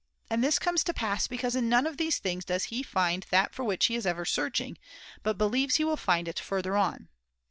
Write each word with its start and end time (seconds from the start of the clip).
And 0.31 0.43
this 0.43 0.57
comes 0.57 0.83
to 0.85 0.95
pass 0.95 1.27
because 1.27 1.55
in 1.55 1.69
none 1.69 1.85
of 1.85 1.97
these 1.97 2.17
things 2.17 2.43
does 2.43 2.63
he 2.73 2.81
find 2.81 3.23
that 3.29 3.53
for 3.53 3.63
which 3.63 3.85
he 3.85 3.93
is 3.93 4.07
ever 4.07 4.25
searching, 4.25 4.79
but 5.21 5.37
believes 5.37 5.75
he 5.75 5.83
will 5.83 5.95
find 5.95 6.27
it 6.27 6.39
further 6.39 6.75
on. 6.75 7.07